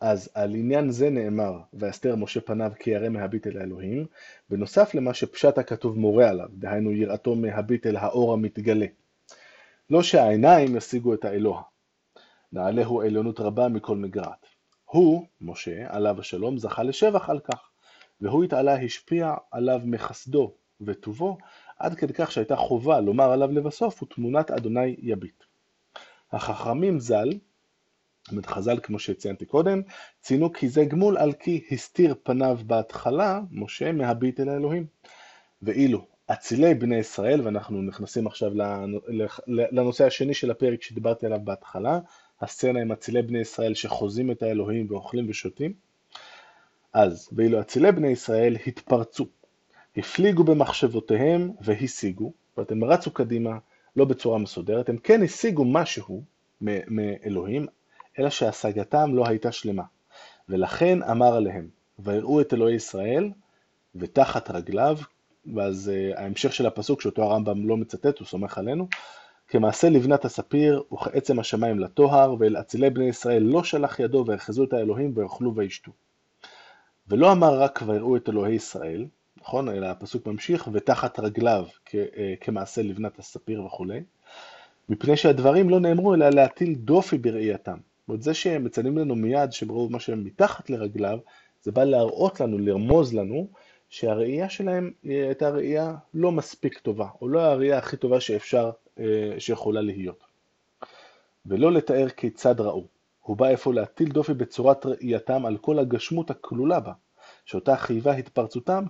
אז 0.00 0.30
על 0.34 0.54
עניין 0.54 0.90
זה 0.90 1.10
נאמר, 1.10 1.58
ויסתר 1.72 2.16
משה 2.16 2.40
פניו 2.40 2.72
כי 2.78 2.90
ירא 2.90 3.08
מהביט 3.08 3.46
אל 3.46 3.58
האלוהים, 3.58 4.06
בנוסף 4.50 4.94
למה 4.94 5.14
שפשט 5.14 5.58
הכתוב 5.58 5.98
מורה 5.98 6.28
עליו, 6.28 6.48
דהיינו 6.52 6.92
יראתו 6.92 7.34
מהביט 7.34 7.86
אל 7.86 7.96
האור 7.96 8.32
המתגלה. 8.32 8.86
לא 9.90 10.02
שהעיניים 10.02 10.76
ישיגו 10.76 11.14
את 11.14 11.24
האלוה, 11.24 11.62
נעלהו 12.54 13.02
עליונות 13.02 13.40
רבה 13.40 13.68
מכל 13.68 13.96
מגרעת. 13.96 14.46
הוא, 14.84 15.26
משה, 15.40 15.86
עליו 15.88 16.20
השלום, 16.20 16.58
זכה 16.58 16.82
לשבח 16.82 17.30
על 17.30 17.38
כך, 17.38 17.70
והוא 18.20 18.44
התעלה 18.44 18.74
השפיע 18.74 19.34
עליו 19.50 19.80
מחסדו 19.84 20.54
וטובו, 20.80 21.38
עד 21.78 21.94
כדי 21.94 22.12
כך 22.12 22.32
שהייתה 22.32 22.56
חובה 22.56 23.00
לומר 23.00 23.30
עליו 23.30 23.52
לבסוף, 23.52 24.02
ותמונת 24.02 24.50
אדוני 24.50 24.96
יביט. 24.98 25.44
החכמים 26.32 27.00
ז"ל, 27.00 27.30
זאת 28.30 28.46
חז"ל 28.46 28.78
כמו 28.82 28.98
שציינתי 28.98 29.46
קודם, 29.46 29.82
ציינו 30.20 30.52
כי 30.52 30.68
זה 30.68 30.84
גמול 30.84 31.18
על 31.18 31.32
כי 31.32 31.64
הסתיר 31.70 32.14
פניו 32.22 32.58
בהתחלה, 32.66 33.40
משה 33.50 33.92
מהביט 33.92 34.40
אל 34.40 34.48
האלוהים. 34.48 34.86
ואילו 35.62 36.06
אצילי 36.26 36.74
בני 36.74 36.96
ישראל, 36.96 37.40
ואנחנו 37.40 37.82
נכנסים 37.82 38.26
עכשיו 38.26 38.52
לנושא 39.46 40.06
השני 40.06 40.34
של 40.34 40.50
הפרק 40.50 40.82
שדיברתי 40.82 41.26
עליו 41.26 41.40
בהתחלה, 41.44 42.00
הסצנה 42.40 42.80
עם 42.80 42.92
אצילי 42.92 43.22
בני 43.22 43.38
ישראל 43.38 43.74
שחוזים 43.74 44.30
את 44.30 44.42
האלוהים 44.42 44.86
ואוכלים 44.90 45.26
ושותים, 45.28 45.72
אז 46.92 47.28
ואילו 47.32 47.60
אצילי 47.60 47.92
בני 47.92 48.08
ישראל 48.08 48.56
התפרצו, 48.66 49.26
הפליגו 49.96 50.44
במחשבותיהם 50.44 51.52
והשיגו, 51.60 52.32
זאת 52.48 52.56
אומרת 52.56 52.72
הם 52.72 52.84
רצו 52.84 53.10
קדימה, 53.10 53.58
לא 53.96 54.04
בצורה 54.04 54.38
מסודרת, 54.38 54.88
הם 54.88 54.96
כן 54.96 55.22
השיגו 55.22 55.64
משהו 55.64 56.22
מאלוהים, 56.60 57.66
אלא 58.18 58.30
שהשגתם 58.30 59.14
לא 59.14 59.28
הייתה 59.28 59.52
שלמה. 59.52 59.82
ולכן 60.48 61.02
אמר 61.02 61.34
עליהם, 61.34 61.68
ויראו 61.98 62.40
את 62.40 62.54
אלוהי 62.54 62.74
ישראל, 62.74 63.30
ותחת 63.94 64.50
רגליו, 64.50 64.98
ואז 65.54 65.90
uh, 65.94 66.18
ההמשך 66.18 66.52
של 66.52 66.66
הפסוק 66.66 67.00
שאותו 67.00 67.22
הרמב"ם 67.22 67.68
לא 67.68 67.76
מצטט, 67.76 68.18
הוא 68.18 68.26
סומך 68.26 68.58
עלינו, 68.58 68.88
כמעשה 69.54 69.88
לבנת 69.88 70.24
הספיר 70.24 70.82
וכעצם 70.92 71.38
השמיים 71.38 71.78
לטוהר, 71.78 72.34
ואל 72.38 72.56
אצילי 72.56 72.90
בני 72.90 73.04
ישראל 73.04 73.42
לא 73.42 73.64
שלח 73.64 74.00
ידו 74.00 74.24
ויחזו 74.26 74.64
את 74.64 74.72
האלוהים 74.72 75.12
ויאכלו 75.14 75.54
וישתו. 75.54 75.92
ולא 77.08 77.32
אמר 77.32 77.60
רק 77.60 77.82
ויראו 77.86 78.16
את 78.16 78.28
אלוהי 78.28 78.54
ישראל, 78.54 79.06
נכון? 79.40 79.68
אלא 79.68 79.86
הפסוק 79.86 80.26
ממשיך, 80.26 80.68
ותחת 80.72 81.20
רגליו 81.20 81.66
אה, 81.94 82.34
כמעשה 82.40 82.82
לבנת 82.82 83.18
הספיר 83.18 83.64
וכולי, 83.64 84.00
מפני 84.88 85.16
שהדברים 85.16 85.70
לא 85.70 85.80
נאמרו 85.80 86.14
אלא 86.14 86.28
להטיל 86.30 86.74
דופי 86.74 87.18
בראייתם. 87.18 87.76
זאת 87.76 88.08
אומרת, 88.08 88.22
זה 88.22 88.34
שהם 88.34 88.64
מציינים 88.64 88.98
לנו 88.98 89.14
מיד 89.16 89.52
שברור 89.52 89.90
מה 89.90 90.00
שהם 90.00 90.24
מתחת 90.24 90.70
לרגליו, 90.70 91.18
זה 91.62 91.72
בא 91.72 91.84
להראות 91.84 92.40
לנו, 92.40 92.58
לרמוז 92.58 93.14
לנו, 93.14 93.48
שהראייה 93.88 94.48
שלהם 94.48 94.92
הייתה 95.04 95.48
ראייה 95.50 95.94
לא 96.14 96.32
מספיק 96.32 96.78
טובה, 96.78 97.08
או 97.22 97.28
לא 97.28 97.40
הראייה 97.40 97.78
הכי 97.78 97.96
טובה 97.96 98.20
שאפשר, 98.20 98.64
אה, 98.66 98.70
שיכולה 99.38 99.80
להיות. 99.80 100.24
ולא 101.46 101.72
לתאר 101.72 102.08
כיצד 102.08 102.60
ראו. 102.60 102.86
הוא 103.20 103.36
בא 103.36 103.54
אפוא 103.54 103.74
להטיל 103.74 104.08
דופי 104.08 104.34
בצורת 104.34 104.86
ראייתם 104.86 105.46
על 105.46 105.56
כל 105.56 105.78
הגשמות 105.78 106.30
הכלולה 106.30 106.80
בה, 106.80 106.92
שאותה 107.44 107.76
חייבה 107.76 108.12
התפרצותם 108.12 108.84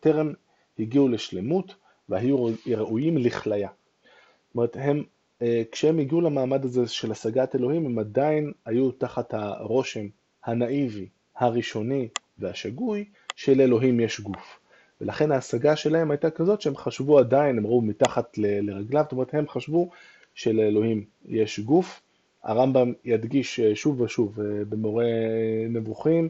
טרם 0.00 0.32
הגיעו 0.78 1.08
לשלמות 1.08 1.74
והיו 2.08 2.48
ראויים 2.76 3.18
לכליה. 3.18 3.68
זאת 3.68 4.54
אומרת, 4.54 4.76
הם, 4.80 5.04
אה, 5.42 5.62
כשהם 5.72 5.98
הגיעו 5.98 6.20
למעמד 6.20 6.64
הזה 6.64 6.88
של 6.88 7.12
השגת 7.12 7.54
אלוהים, 7.54 7.86
הם 7.86 7.98
עדיין 7.98 8.52
היו 8.64 8.90
תחת 8.90 9.34
הרושם 9.34 10.06
הנאיבי, 10.44 11.08
הראשוני 11.36 12.08
והשגוי, 12.38 13.04
של 13.36 13.60
אלוהים 13.60 14.00
יש 14.00 14.20
גוף. 14.20 14.59
ולכן 15.00 15.32
ההשגה 15.32 15.76
שלהם 15.76 16.10
הייתה 16.10 16.30
כזאת 16.30 16.60
שהם 16.60 16.76
חשבו 16.76 17.18
עדיין, 17.18 17.58
הם 17.58 17.66
ראו 17.66 17.82
מתחת 17.82 18.38
לרגליו, 18.38 19.02
זאת 19.02 19.12
אומרת 19.12 19.34
הם 19.34 19.48
חשבו 19.48 19.90
שלאלוהים 20.34 21.04
יש 21.28 21.60
גוף. 21.60 22.00
הרמב"ם 22.44 22.92
ידגיש 23.04 23.60
אה, 23.60 23.76
שוב 23.76 24.00
ושוב 24.00 24.40
אה, 24.40 24.64
במורה 24.68 25.04
נבוכים 25.68 26.28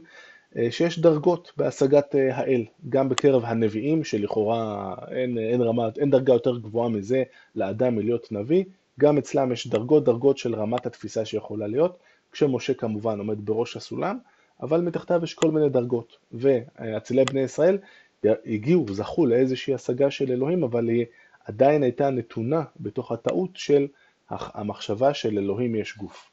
אה, 0.56 0.70
שיש 0.70 0.98
דרגות 0.98 1.52
בהשגת 1.56 2.14
האל, 2.32 2.64
גם 2.88 3.08
בקרב 3.08 3.44
הנביאים, 3.44 4.04
שלכאורה 4.04 4.94
אין, 5.10 5.38
אין, 5.38 5.62
רמה, 5.62 5.88
אין 5.98 6.10
דרגה 6.10 6.32
יותר 6.32 6.58
גבוהה 6.58 6.88
מזה 6.88 7.22
לאדם 7.54 7.96
מלהיות 7.96 8.32
נביא, 8.32 8.64
גם 9.00 9.18
אצלם 9.18 9.52
יש 9.52 9.66
דרגות 9.66 10.04
דרגות 10.04 10.38
של 10.38 10.54
רמת 10.54 10.86
התפיסה 10.86 11.24
שיכולה 11.24 11.66
להיות, 11.66 11.98
כשמשה 12.32 12.74
כמובן 12.74 13.18
עומד 13.18 13.46
בראש 13.46 13.76
הסולם, 13.76 14.18
אבל 14.62 14.80
מתחתיו 14.80 15.20
יש 15.24 15.34
כל 15.34 15.50
מיני 15.50 15.68
דרגות, 15.68 16.16
ואצילי 16.32 17.24
בני 17.24 17.40
ישראל 17.40 17.78
הגיעו, 18.24 18.86
זכו 18.90 19.26
לאיזושהי 19.26 19.74
השגה 19.74 20.10
של 20.10 20.32
אלוהים, 20.32 20.64
אבל 20.64 20.88
היא 20.88 21.06
עדיין 21.44 21.82
הייתה 21.82 22.10
נתונה 22.10 22.62
בתוך 22.80 23.12
הטעות 23.12 23.50
של 23.54 23.86
המחשבה 24.30 25.14
של 25.14 25.38
אלוהים 25.38 25.74
יש 25.74 25.96
גוף. 25.96 26.30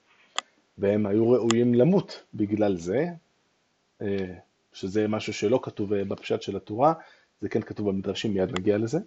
והם 0.78 1.06
היו 1.06 1.32
ראויים 1.32 1.74
למות 1.74 2.24
בגלל 2.34 2.78
זה, 2.78 3.06
אה, 4.02 4.34
שזה 4.74 5.08
משהו 5.08 5.34
שלא 5.34 5.60
כתוב 5.64 5.94
אה, 5.94 6.06
בפשט 6.06 6.42
של 6.42 6.56
התורה, 6.56 6.94
זה 7.42 7.50
כן 7.50 7.62
כתוב 7.62 7.90
במדרשים, 7.90 8.34
מיד 8.34 8.60
נגיע 8.60 8.78
לזה. 8.78 9.00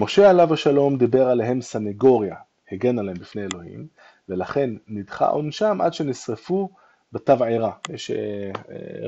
משה 0.00 0.30
עליו 0.30 0.54
השלום 0.54 0.98
דיבר 0.98 1.28
עליהם 1.28 1.60
סנגוריה, 1.60 2.36
הגן 2.72 2.98
עליהם 2.98 3.18
בפני 3.18 3.42
אלוהים, 3.42 3.86
ולכן 4.28 4.70
נדחה 4.88 5.26
עונשם 5.26 5.80
עד 5.80 5.94
שנשרפו 5.94 6.70
בתבערה. 7.12 7.72
יש 7.90 8.10
אה, 8.10 8.50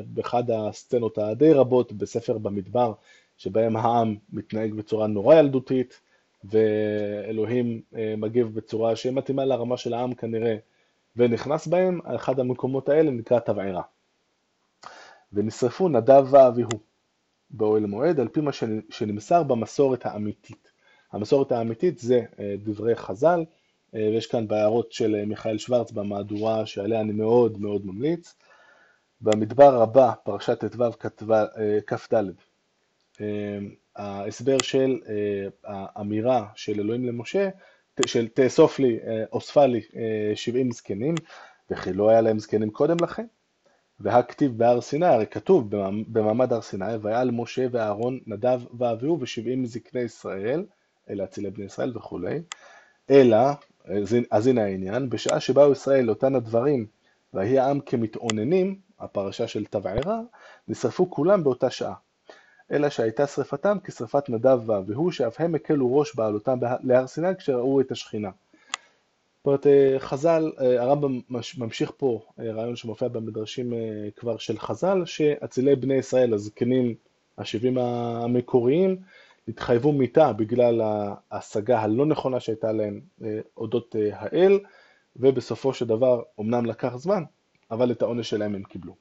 באחד 0.07 0.51
הסצנות 0.51 1.19
הדי 1.19 1.53
רבות 1.53 1.93
בספר 1.93 2.39
במדבר, 2.39 2.93
שבהם 3.37 3.77
העם 3.77 4.17
מתנהג 4.33 4.75
בצורה 4.75 5.07
נורא 5.07 5.35
ילדותית, 5.35 6.01
ואלוהים 6.45 7.81
מגיב 8.17 8.55
בצורה 8.55 8.97
שמתאימה 8.97 9.45
לרמה 9.45 9.77
של 9.77 9.95
העם 9.95 10.15
כנראה, 10.15 10.57
ונכנס 11.17 11.67
בהם, 11.67 12.01
אחד 12.05 12.41
המקומות 12.41 12.89
האלה 12.89 13.11
נקרא 13.11 13.39
תבערה. 13.39 13.83
ונשרפו 15.33 15.89
נדב 15.89 16.27
ואביהו 16.31 16.71
באוהל 17.51 17.87
מועד, 17.87 18.21
על 18.21 18.29
פי 18.29 18.41
מה 18.41 18.51
שנמסר 18.91 19.43
במסורת 19.43 20.07
האמיתית. 20.07 20.73
המסורת 21.13 21.53
האמיתית 21.53 21.99
זה 21.99 22.25
אה, 22.39 22.55
דברי 22.59 22.97
חז"ל, 22.97 23.41
אה, 23.41 23.45
ויש 23.95 24.27
כאן 24.27 24.49
בהערות 24.49 24.93
של 24.93 25.15
אה, 25.15 25.25
מיכאל 25.25 25.59
שוורץ 25.59 25.93
במהדורה 25.93 26.67
שעליה 26.67 27.01
אני 27.01 27.13
מאוד 27.13 27.61
מאוד 27.61 27.87
ממליץ. 27.87 28.35
במדבר 29.21 29.83
הבא, 29.83 30.13
פרשת 30.25 30.65
ט"ו 30.65 30.85
כ"ד, 31.87 32.25
ההסבר 33.97 34.57
של 34.63 34.99
האמירה 35.65 36.47
של 36.55 36.81
אלוהים 36.81 37.07
למשה, 37.07 37.49
של 38.07 38.29
תאסוף 38.29 38.79
לי, 38.79 38.99
אוספה 39.33 39.67
לי 39.67 39.81
70 40.35 40.73
זקנים, 40.73 41.15
וכי 41.71 41.93
לא 41.93 42.09
היה 42.09 42.21
להם 42.21 42.39
זקנים 42.39 42.71
קודם 42.71 42.97
לכן, 43.03 43.27
והכתיב 44.01 44.59
בהר 44.59 44.81
סיני, 44.81 45.07
הרי 45.07 45.27
כתוב 45.27 45.71
במעמד 46.09 46.53
הר 46.53 46.61
סיני, 46.61 46.95
ויעל 47.03 47.31
משה 47.31 47.67
ואהרון 47.71 48.19
נדב 48.27 48.61
ואביהו 48.79 49.21
ושבעים 49.21 49.67
זקני 49.67 50.01
ישראל, 50.01 50.65
אלה 51.11 51.25
אצילי 51.25 51.51
בני 51.51 51.65
ישראל 51.65 51.97
וכולי, 51.97 52.43
אלא, 53.11 53.37
אז 54.31 54.47
הנה 54.47 54.65
העניין, 54.65 55.11
בשעה 55.11 55.41
שבאו 55.41 55.73
ישראל 55.73 56.05
לאותן 56.05 56.35
הדברים, 56.35 56.87
ויהי 57.35 57.59
העם 57.59 57.81
כמתאוננים, 57.81 58.79
הפרשה 59.01 59.49
של 59.49 59.65
תבערה, 59.65 60.21
נשרפו 60.69 61.11
כולם 61.11 61.45
באותה 61.45 61.71
שעה. 61.71 61.95
אלא 62.73 62.89
שהייתה 62.89 63.27
שרפתם 63.27 63.79
כשרפת 63.85 64.29
נדב 64.29 64.61
ואביהו, 64.67 65.13
שאף 65.13 65.41
הם 65.41 65.55
הקלו 65.55 65.97
ראש 65.97 66.17
בעלותם 66.17 66.59
להר 66.83 67.07
סיני 67.07 67.37
כשראו 67.37 67.81
את 67.81 67.93
השכינה. 67.93 68.31
זאת 69.39 69.47
אומרת, 69.47 69.67
אה, 69.67 69.97
חז"ל, 69.99 70.53
אה, 70.61 70.83
הרמב"ם 70.83 71.21
ממשיך 71.59 71.93
פה 71.97 72.21
אה, 72.41 72.53
רעיון 72.53 72.77
שמופיע 72.77 73.09
במדרשים 73.09 73.73
כבר 74.17 74.37
של 74.37 74.59
חז"ל, 74.59 75.05
שאצילי 75.05 75.77
בני 75.77 75.95
ישראל, 75.95 76.35
הזקנים 76.35 76.95
השבעים 77.39 77.79
המקוריים, 77.79 78.97
התחייבו 79.49 79.93
מיתה 79.93 80.33
בגלל 80.33 80.81
ההשגה 81.31 81.81
הלא 81.81 82.07
נכונה 82.07 82.41
שהייתה 82.41 82.73
להם 82.73 83.01
אודות 83.57 83.97
האל, 84.13 84.61
ובסופו 85.17 85.75
של 85.75 85.87
דבר, 85.87 86.23
אמנם 86.41 86.67
לקח 86.67 86.97
זמן, 86.97 87.23
אבל 87.71 87.93
את 87.93 88.03
העונש 88.03 88.31
שלהם 88.31 88.55
הם 88.55 88.63
קיבלו. 88.63 88.97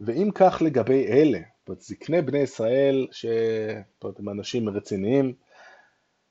ואם 0.00 0.30
כך 0.34 0.62
לגבי 0.64 1.06
אלה, 1.06 1.38
זאת 1.38 1.68
אומרת, 1.68 1.80
זקני 1.80 2.22
בני 2.22 2.38
ישראל, 2.38 3.06
שהם 3.10 4.28
אנשים 4.28 4.68
רציניים, 4.68 5.34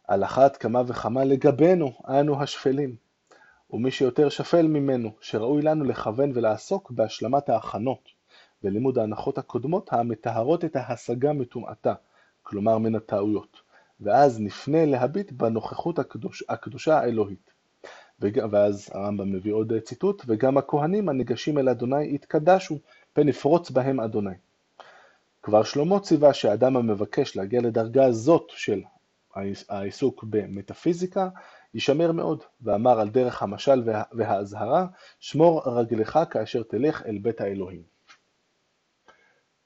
על 0.08 0.24
אחת 0.24 0.58
כמה 0.58 0.82
וכמה 0.88 1.24
לגבינו, 1.24 1.91
אנו 2.08 2.41
השפלים. 2.44 2.96
ומי 3.70 3.91
שיותר 3.91 4.29
שפל 4.29 4.67
ממנו, 4.67 5.12
שראוי 5.22 5.62
לנו 5.62 5.84
לכוון 5.84 6.32
ולעסוק 6.36 6.91
בהשלמת 6.91 7.50
ההכנות, 7.50 8.14
ולימוד 8.65 8.98
ההנחות 8.98 9.38
הקודמות 9.38 9.93
המטהרות 9.93 10.65
את 10.65 10.75
ההשגה 10.75 11.34
מטומאתה, 11.34 11.93
כלומר 12.43 12.77
מן 12.77 12.95
הטעויות, 12.95 13.62
ואז 14.01 14.41
נפנה 14.41 14.86
להביט 14.86 15.31
בנוכחות 15.31 16.00
הקדוש, 16.00 16.43
הקדושה 16.50 17.00
האלוהית. 17.00 17.51
ואז 18.19 18.89
הרמב"ם 18.93 19.31
מביא 19.31 19.53
עוד 19.53 19.74
ציטוט, 19.79 20.24
וגם 20.27 20.57
הכהנים 20.57 21.10
הניגשים 21.10 21.57
אל 21.57 21.69
אדוני 21.69 22.15
יתקדשו, 22.15 22.79
פן 23.13 23.27
יפרוץ 23.27 23.72
בהם 23.72 24.00
אדוני. 24.00 24.36
כבר 25.43 25.63
שלמה 25.63 26.00
ציווה 26.00 26.34
שאדם 26.34 26.77
המבקש 26.77 27.36
להגיע 27.36 27.62
לדרגה 27.62 28.12
זאת 28.12 28.50
של 28.50 28.81
העיסוק 29.69 30.24
במטאפיזיקה, 30.24 31.29
יישמר 31.74 32.12
מאוד, 32.12 32.43
ואמר 32.62 33.00
על 33.00 33.10
דרך 33.10 33.43
המשל 33.43 33.84
והאזהרה, 34.13 34.88
שמור 35.19 35.62
רגלך 35.65 36.19
כאשר 36.29 36.63
תלך 36.63 37.05
אל 37.05 37.17
בית 37.17 37.41
האלוהים. 37.41 37.94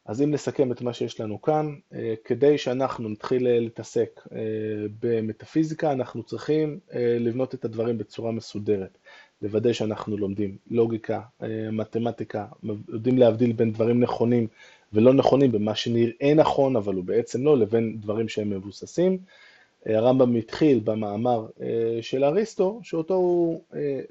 אז 0.09 0.21
אם 0.21 0.31
נסכם 0.31 0.71
את 0.71 0.81
מה 0.81 0.93
שיש 0.93 1.19
לנו 1.19 1.41
כאן, 1.41 1.75
אה, 1.93 2.13
כדי 2.25 2.57
שאנחנו 2.57 3.09
נתחיל 3.09 3.47
אה, 3.47 3.59
להתעסק 3.59 4.27
אה, 4.31 4.39
במטאפיזיקה, 4.99 5.91
אנחנו 5.91 6.23
צריכים 6.23 6.79
לבנות 7.19 7.53
את 7.53 7.65
הדברים 7.65 7.97
בצורה 7.97 8.31
מסודרת, 8.31 8.97
לוודא 9.41 9.73
שאנחנו 9.73 10.17
לומדים 10.17 10.57
לוגיקה, 10.71 11.21
מתמטיקה, 11.71 12.45
יודעים 12.87 13.17
להבדיל 13.17 13.51
בין 13.51 13.71
דברים 13.71 13.99
נכונים 13.99 14.47
ולא 14.93 15.13
נכונים, 15.13 15.51
במה 15.51 15.75
שנראה 15.75 16.33
נכון 16.35 16.75
אבל 16.75 16.95
הוא 16.95 17.03
בעצם 17.03 17.45
לא, 17.45 17.57
לבין 17.57 17.97
דברים 17.99 18.29
שהם 18.29 18.49
מבוססים. 18.49 19.17
הרמב"ם 19.85 20.35
התחיל 20.35 20.79
במאמר 20.83 21.47
של 22.01 22.23
אריסטו, 22.23 22.79
שאותו 22.83 23.13
הוא, 23.13 23.61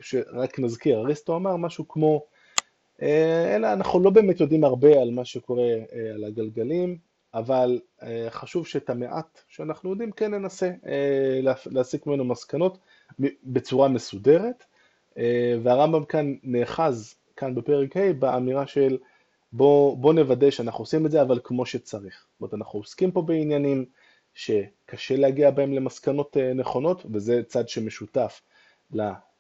שרק 0.01 0.59
נזכיר, 0.59 0.99
אריסטו 0.99 1.37
אמר 1.37 1.57
משהו 1.57 1.89
כמו 1.89 2.25
אלא 3.03 3.73
אנחנו 3.73 4.01
לא 4.01 4.11
באמת 4.11 4.41
יודעים 4.41 4.65
הרבה 4.65 5.03
על 5.03 5.11
מה 5.11 5.25
שקורה 5.25 5.63
אה, 5.63 6.15
על 6.15 6.25
הגלגלים, 6.25 6.99
אבל 7.35 7.81
אה, 8.03 8.27
חשוב 8.31 8.67
שאת 8.67 8.91
המעט 8.91 9.41
שאנחנו 9.49 9.91
יודעים 9.91 10.13
כן 10.13 10.35
ננסה 10.35 10.71
להסיק 11.67 12.07
ממנו 12.07 12.25
מסקנות 12.25 12.79
בצורה 13.45 13.89
מסודרת, 13.89 14.65
והרמב"ם 15.63 16.05
כאן 16.05 16.35
נאחז, 16.43 17.15
כאן 17.37 17.55
בפרק 17.55 17.97
ה', 17.97 18.13
באמירה 18.13 18.67
של 18.67 18.99
בוא, 19.53 19.97
בוא 19.97 20.15
נוודא 20.15 20.51
שאנחנו 20.51 20.83
עושים 20.83 21.07
את 21.07 21.11
זה, 21.11 21.23
אבל 21.23 21.41
כמו 21.45 21.67
שצריך. 21.67 22.27
זאת 22.33 22.41
אומרת, 22.41 22.55
אנחנו 22.55 22.79
עוסקים 22.79 23.11
פה 23.11 23.23
בעניינים 23.23 23.85
שקשה 24.35 25.17
להגיע 25.17 25.51
בהם 25.51 25.73
למסקנות 25.73 26.37
נכונות, 26.55 27.07
וזה 27.13 27.43
צד 27.47 27.69
שמשותף 27.69 28.41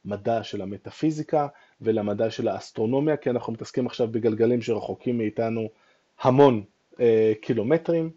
למדע 0.05 0.43
של 0.43 0.62
המטאפיזיקה, 0.62 1.47
ולמדא 1.81 2.31
של 2.31 2.49
האסטרונומיה, 2.49 3.17
כי 3.17 3.31
אנחנו 3.31 3.52
מתעסקים 3.52 3.87
עכשיו 3.87 4.09
בגלגלים 4.09 4.62
שרחוקים 4.62 5.19
מאיתנו 5.19 5.69
המון 6.21 6.62
אה, 7.00 7.33
קילומטרים, 7.43 8.11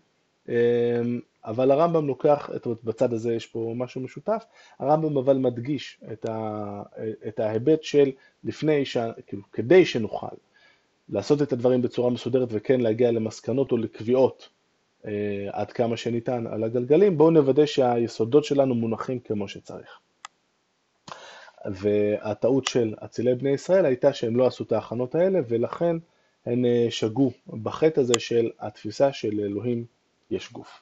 אה, 0.50 1.02
אבל 1.46 1.72
הרמב"ם 1.72 2.08
לוקח, 2.08 2.50
את, 2.56 2.68
בצד 2.84 3.14
הזה 3.14 3.34
יש 3.34 3.46
פה 3.46 3.74
משהו 3.76 4.02
משותף, 4.02 4.46
הרמב"ם 4.80 5.18
אבל 5.18 5.38
מדגיש 5.38 6.02
את, 6.12 6.26
ה, 6.26 6.84
את 7.28 7.40
ההיבט 7.40 7.84
של 7.84 8.12
לפני, 8.44 8.86
ש, 8.86 8.98
כאילו, 9.28 9.44
כדי 9.52 9.86
שנוכל 9.86 10.36
לעשות 11.10 11.42
את 11.42 11.54
הדברים 11.54 11.82
בצורה 11.82 12.10
מסודרת 12.10 12.48
וכן 12.52 12.82
להגיע 12.82 13.12
למסקנות 13.12 13.72
או 13.72 13.78
לקביעות 13.78 14.50
אה, 15.06 15.48
עד 15.52 15.72
כמה 15.72 15.98
שניתן 15.98 16.48
על 16.48 16.64
הגלגלים, 16.64 17.18
בואו 17.18 17.32
נוודא 17.32 17.66
שהיסודות 17.66 18.44
שלנו 18.44 18.76
מונחים 18.76 19.20
כמו 19.20 19.48
שצריך. 19.48 20.00
והטעות 21.66 22.68
של 22.68 22.96
אצילי 23.06 23.36
בני 23.36 23.50
ישראל 23.50 23.86
הייתה 23.86 24.14
שהם 24.14 24.36
לא 24.36 24.48
עשו 24.48 24.64
את 24.64 24.72
ההכנות 24.72 25.16
האלה, 25.16 25.40
ולכן 25.48 25.96
הם 26.46 26.66
אה, 26.66 26.88
שגו 26.90 27.32
בחטא 27.64 28.00
הזה 28.00 28.14
של 28.20 28.50
התפיסה 28.60 29.14
של 29.14 29.40
אלוהים 29.40 29.86
יש 30.32 30.52
גוף. 30.52 30.82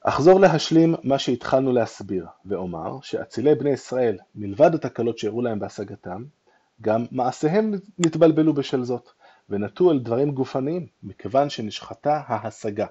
אחזור 0.00 0.40
להשלים 0.40 0.94
מה 1.02 1.18
שהתחלנו 1.18 1.72
להסביר, 1.72 2.26
ואומר 2.44 2.98
שאצילי 3.02 3.54
בני 3.54 3.70
ישראל, 3.70 4.18
מלבד 4.34 4.74
התקלות 4.74 5.18
שהראו 5.18 5.42
להם 5.42 5.58
בהשגתם, 5.58 6.24
גם 6.80 7.04
מעשיהם 7.10 7.74
נתבלבלו 7.98 8.52
בשל 8.52 8.84
זאת, 8.84 9.10
ונטו 9.50 9.90
על 9.90 9.98
דברים 9.98 10.30
גופניים, 10.30 10.86
מכיוון 11.02 11.50
שנשחטה 11.50 12.22
ההשגה. 12.26 12.86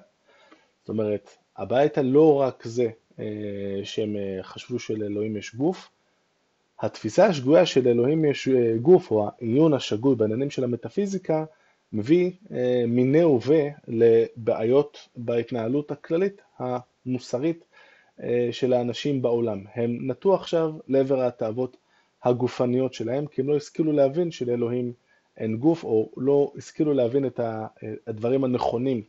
זאת 0.80 0.88
אומרת, 0.88 1.30
הבעיה 1.56 1.80
הייתה 1.80 2.02
לא 2.02 2.40
רק 2.40 2.64
זה 2.64 2.90
שהם 3.84 4.16
אה, 4.16 4.42
חשבו 4.42 4.78
שלאלוהים 4.78 5.36
יש 5.36 5.54
גוף. 5.54 5.90
התפיסה 6.80 7.26
השגויה 7.26 7.66
של 7.66 7.88
אלוהים 7.88 8.24
יש 8.24 8.48
אה, 8.48 8.76
גוף, 8.82 9.10
או 9.10 9.28
העיון 9.28 9.74
השגוי 9.74 10.14
בעניינים 10.14 10.50
של 10.50 10.64
המטאפיזיקה, 10.64 11.44
מביא 11.92 12.30
מיני 12.88 13.22
הווה 13.22 13.62
לבעיות 13.88 15.08
בהתנהלות 15.16 15.90
הכללית 15.90 16.42
המוסרית 16.58 17.64
של 18.50 18.72
האנשים 18.72 19.22
בעולם. 19.22 19.64
הם 19.74 20.10
נטו 20.10 20.34
עכשיו 20.34 20.72
לעבר 20.88 21.22
התאוות 21.22 21.76
הגופניות 22.24 22.94
שלהם, 22.94 23.26
כי 23.26 23.40
הם 23.40 23.48
לא 23.48 23.56
השכילו 23.56 23.92
להבין 23.92 24.30
שלאלוהים 24.30 24.92
אין 25.36 25.56
גוף, 25.56 25.84
או 25.84 26.10
לא 26.16 26.52
השכילו 26.56 26.94
להבין 26.94 27.26
את 27.26 27.40
הדברים 28.06 28.44
הנכונים 28.44 29.02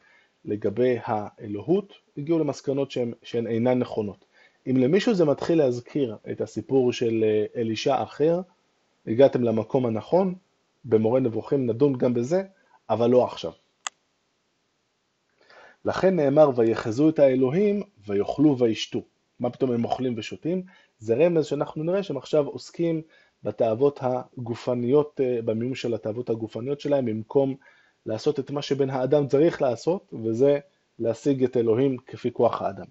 לגבי 0.46 0.98
האלוהות, 1.04 1.94
הגיעו 2.18 2.40
למסקנות 2.40 2.92
שהן, 2.92 3.14
שהן 3.24 3.48
אינן 3.48 3.80
נכונות. 3.80 4.26
אם 4.68 4.78
למישהו 4.78 5.14
זה 5.14 5.26
מתחיל 5.26 5.58
להזכיר 5.58 6.18
את 6.32 6.42
הסיפור 6.42 6.94
של 6.94 7.24
אה, 7.24 7.62
אלישע 7.62 8.04
אחר, 8.04 8.42
הגעתם 9.08 9.44
למקום 9.44 9.86
הנכון, 9.86 10.36
במורה 10.86 11.20
נבוכים 11.20 11.66
נדון 11.66 11.98
גם 11.98 12.14
בזה, 12.14 12.44
אבל 12.90 13.10
לא 13.10 13.24
עכשיו. 13.24 13.52
לכן 15.86 16.16
נאמר 16.16 16.50
ויחזו 16.56 17.10
את 17.10 17.20
האלוהים 17.20 17.84
ויאכלו 18.08 18.58
וישתו. 18.58 19.02
מה 19.40 19.50
פתאום 19.50 19.72
הם 19.72 19.86
אוכלים 19.86 20.14
ושותים? 20.18 20.64
זה 21.00 21.16
רמז 21.16 21.46
שאנחנו 21.46 21.84
נראה 21.84 22.04
שהם 22.04 22.18
עכשיו 22.18 22.46
עוסקים 22.48 23.02
בתאוות 23.44 24.00
הגופניות, 24.02 25.22
אה, 25.24 25.42
במימוש 25.46 25.82
של 25.82 25.94
התאוות 25.94 26.30
הגופניות 26.30 26.80
שלהם, 26.80 27.06
במקום 27.06 27.56
לעשות 28.06 28.40
את 28.40 28.52
מה 28.52 28.62
שבן 28.62 28.90
האדם 28.90 29.28
צריך 29.28 29.62
לעשות, 29.62 30.14
וזה 30.24 30.60
להשיג 31.00 31.44
את 31.44 31.58
אלוהים 31.58 31.98
כפי 31.98 32.34
כוח 32.34 32.62
האדם. 32.62 32.86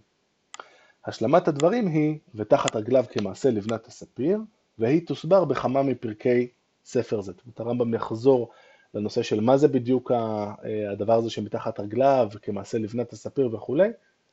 השלמת 1.06 1.48
הדברים 1.48 1.86
היא, 1.86 2.18
ותחת 2.34 2.76
רגליו 2.76 3.04
כמעשה 3.10 3.50
לבנת 3.50 3.86
הספיר, 3.86 4.38
והיא 4.78 5.06
תוסבר 5.06 5.44
בכמה 5.44 5.82
מפרקי 5.82 6.48
ספר 6.84 7.20
זה. 7.20 7.32
זאת 7.46 7.60
הרמב"ם 7.60 7.94
יחזור 7.94 8.50
לנושא 8.94 9.22
של 9.22 9.40
מה 9.40 9.56
זה 9.56 9.68
בדיוק 9.68 10.12
אה, 10.12 10.52
הדבר 10.92 11.14
הזה 11.14 11.30
שמתחת 11.30 11.80
רגליו, 11.80 12.28
כמעשה 12.42 12.78
לבנת 12.78 13.12
הספיר 13.12 13.54
וכולי, 13.54 13.88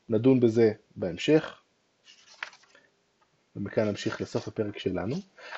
נדון 0.09 0.39
בזה 0.39 0.71
בהמשך. 0.95 1.60
ומכאן 3.55 3.87
נמשיך 3.87 4.21
לסוף 4.21 4.47
הפרק 4.47 4.77
שלנו. 4.77 5.15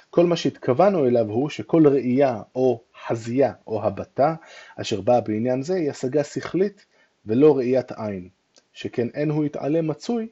כל 0.10 0.26
מה 0.26 0.36
שהתכוונו 0.36 1.06
אליו 1.08 1.30
הוא 1.30 1.50
שכל 1.50 1.88
ראייה 1.88 2.42
או 2.56 2.82
חזייה 3.08 3.54
או 3.68 3.84
הבטה 3.84 4.36
אשר 4.76 5.02
באה 5.02 5.22
בעניין 5.22 5.64
זה 5.64 5.76
היא 5.76 5.90
השגה 5.90 6.24
שכלית 6.24 6.86
ולא 7.26 7.58
ראיית 7.58 7.92
עין, 7.92 8.30
שכן 8.74 9.08
אין 9.14 9.30
הוא 9.30 9.46
יתעלה 9.46 9.82
מצוי 9.82 10.28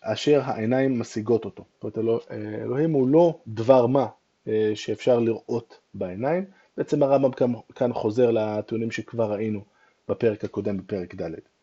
אשר 0.00 0.40
העיניים 0.44 1.00
משיגות 1.00 1.44
אותו. 1.44 1.64
זאת 1.82 1.96
אומרת, 1.96 2.20
אלוהים 2.62 2.92
הוא 2.92 3.08
לא 3.08 3.38
דבר 3.46 3.86
מה 3.86 4.06
אה, 4.48 4.72
שאפשר 4.74 5.18
לראות 5.18 5.78
בעיניים. 5.94 6.44
בעצם 6.76 7.02
הרמב"ם 7.02 7.30
כאן 7.74 7.92
חוזר 7.92 8.30
לטיעונים 8.30 8.90
שכבר 8.90 9.32
ראינו 9.32 9.64
בפרק 10.08 10.44
הקודם, 10.44 10.76
בפרק 10.76 11.14
ד'. 11.14 11.53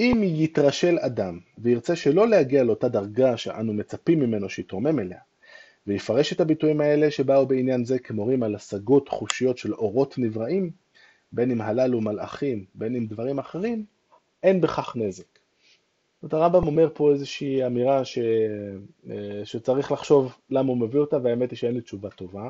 אם 0.00 0.20
יתרשל 0.24 0.98
אדם 1.00 1.38
וירצה 1.58 1.96
שלא 1.96 2.28
להגיע 2.28 2.64
לאותה 2.64 2.88
דרגה 2.88 3.36
שאנו 3.36 3.72
מצפים 3.72 4.20
ממנו 4.20 4.48
שיתרומם 4.48 4.98
אליה, 4.98 5.18
ויפרש 5.86 6.32
את 6.32 6.40
הביטויים 6.40 6.80
האלה 6.80 7.10
שבאו 7.10 7.46
בעניין 7.46 7.84
זה 7.84 7.98
כמורים 7.98 8.42
על 8.42 8.54
השגות 8.54 9.08
חושיות 9.08 9.58
של 9.58 9.74
אורות 9.74 10.18
נבראים, 10.18 10.70
בין 11.32 11.50
אם 11.50 11.60
הללו 11.60 12.00
מלאכים, 12.00 12.64
בין 12.74 12.96
אם 12.96 13.06
דברים 13.06 13.38
אחרים, 13.38 13.84
אין 14.42 14.60
בכך 14.60 14.96
נזק. 14.96 15.38
זאת 16.22 16.32
הרמב"ם 16.32 16.66
אומר 16.66 16.88
פה 16.94 17.12
איזושהי 17.12 17.66
אמירה 17.66 18.04
ש... 18.04 18.18
אה, 19.10 19.44
שצריך 19.44 19.92
לחשוב 19.92 20.36
למה 20.50 20.68
הוא 20.68 20.78
מביא 20.78 21.00
אותה, 21.00 21.18
והאמת 21.22 21.50
היא 21.50 21.56
שאין 21.56 21.74
לי 21.74 21.80
תשובה 21.80 22.10
טובה. 22.10 22.48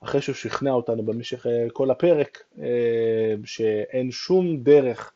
אחרי 0.00 0.20
שהוא 0.20 0.34
שכנע 0.34 0.72
אותנו 0.72 1.02
במשך 1.02 1.46
אה, 1.46 1.66
כל 1.72 1.90
הפרק, 1.90 2.42
אה, 2.62 3.34
שאין 3.44 4.10
שום 4.10 4.56
דרך 4.56 5.13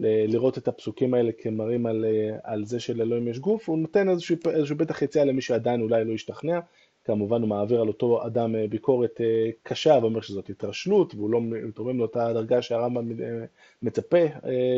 לראות 0.00 0.58
את 0.58 0.68
הפסוקים 0.68 1.14
האלה 1.14 1.32
כמראים 1.32 1.86
על, 1.86 2.04
על 2.42 2.64
זה 2.64 2.80
שלאלוהים 2.80 3.28
יש 3.28 3.38
גוף, 3.38 3.68
הוא 3.68 3.78
נותן 3.78 4.08
איזשהו, 4.08 4.36
איזשהו 4.50 4.76
בטח 4.76 5.02
יציאה 5.02 5.24
למי 5.24 5.42
שעדיין 5.42 5.80
אולי 5.80 6.04
לא 6.04 6.12
ישתכנע, 6.12 6.60
כמובן 7.06 7.40
הוא 7.40 7.48
מעביר 7.48 7.80
על 7.80 7.88
אותו 7.88 8.26
אדם 8.26 8.56
אה, 8.56 8.66
ביקורת 8.68 9.20
אה, 9.20 9.50
קשה 9.62 9.98
ואומר 10.02 10.20
שזאת 10.20 10.50
התרשלות 10.50 11.14
והוא 11.14 11.30
לא 11.30 11.40
מתרומם 11.40 11.98
לאותה 11.98 12.32
דרגה 12.32 12.62
שהרמב"ם 12.62 13.10
אה, 13.22 13.44
מצפה 13.82 14.18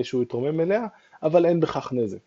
שהוא 0.02 0.22
יתרומם 0.22 0.60
אליה, 0.60 0.86
אבל 1.22 1.46
אין 1.46 1.60
בכך 1.60 1.92
נזק. 1.92 2.18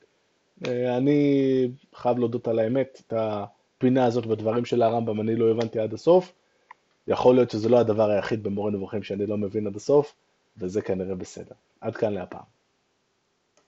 אני 0.97 1.67
חייב 1.95 2.17
להודות 2.17 2.47
על 2.47 2.59
האמת, 2.59 3.01
את 3.07 3.13
הפינה 3.17 4.05
הזאת 4.05 4.25
בדברים 4.25 4.65
של 4.65 4.81
הרמב"ם 4.81 5.21
אני 5.21 5.35
לא 5.35 5.51
הבנתי 5.51 5.79
עד 5.79 5.93
הסוף. 5.93 6.33
יכול 7.07 7.35
להיות 7.35 7.51
שזה 7.51 7.69
לא 7.69 7.79
הדבר 7.79 8.09
היחיד 8.09 8.43
במורה 8.43 8.71
נבוכים 8.71 9.03
שאני 9.03 9.25
לא 9.25 9.37
מבין 9.37 9.67
עד 9.67 9.75
הסוף, 9.75 10.15
וזה 10.57 10.81
כנראה 10.81 11.15
בסדר. 11.15 11.55
עד 11.81 11.95
כאן 11.95 12.13
להפעם. 12.13 12.60